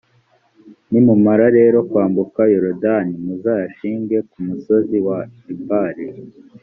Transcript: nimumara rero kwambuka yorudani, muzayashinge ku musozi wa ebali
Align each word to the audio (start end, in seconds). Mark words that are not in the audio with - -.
nimumara 0.89 1.45
rero 1.57 1.77
kwambuka 1.89 2.41
yorudani, 2.53 3.13
muzayashinge 3.25 4.17
ku 4.29 4.37
musozi 4.47 4.97
wa 5.07 5.19
ebali 5.51 6.05